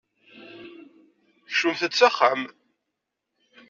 [1.49, 2.41] Kecmemt-d s axxam!